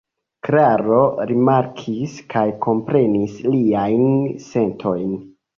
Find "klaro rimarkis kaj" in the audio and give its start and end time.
0.45-2.43